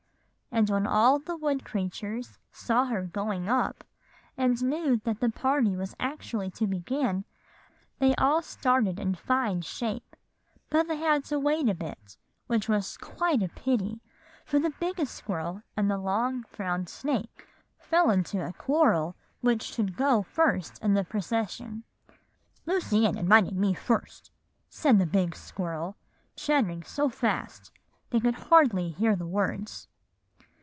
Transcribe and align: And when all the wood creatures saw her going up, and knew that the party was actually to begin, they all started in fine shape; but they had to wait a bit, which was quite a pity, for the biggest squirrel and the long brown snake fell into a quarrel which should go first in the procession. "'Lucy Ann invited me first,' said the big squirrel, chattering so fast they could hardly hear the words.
And 0.53 0.69
when 0.69 0.85
all 0.85 1.17
the 1.17 1.37
wood 1.37 1.63
creatures 1.63 2.37
saw 2.51 2.83
her 2.83 3.03
going 3.03 3.47
up, 3.47 3.85
and 4.37 4.61
knew 4.61 4.97
that 5.05 5.21
the 5.21 5.29
party 5.29 5.77
was 5.77 5.95
actually 5.97 6.49
to 6.51 6.67
begin, 6.67 7.23
they 7.99 8.13
all 8.15 8.41
started 8.41 8.99
in 8.99 9.15
fine 9.15 9.61
shape; 9.61 10.13
but 10.69 10.89
they 10.89 10.97
had 10.97 11.23
to 11.25 11.39
wait 11.39 11.69
a 11.69 11.73
bit, 11.73 12.17
which 12.47 12.67
was 12.67 12.97
quite 12.97 13.41
a 13.41 13.47
pity, 13.47 14.01
for 14.43 14.59
the 14.59 14.71
biggest 14.77 15.15
squirrel 15.15 15.63
and 15.77 15.89
the 15.89 15.97
long 15.97 16.43
brown 16.51 16.85
snake 16.85 17.47
fell 17.79 18.09
into 18.11 18.45
a 18.45 18.51
quarrel 18.51 19.15
which 19.39 19.63
should 19.63 19.95
go 19.95 20.21
first 20.21 20.83
in 20.83 20.95
the 20.95 21.05
procession. 21.05 21.85
"'Lucy 22.65 23.05
Ann 23.07 23.17
invited 23.17 23.55
me 23.55 23.73
first,' 23.73 24.31
said 24.67 24.99
the 24.99 25.05
big 25.05 25.33
squirrel, 25.33 25.95
chattering 26.35 26.83
so 26.83 27.07
fast 27.07 27.71
they 28.09 28.19
could 28.19 28.35
hardly 28.35 28.89
hear 28.89 29.15
the 29.15 29.25
words. 29.25 29.87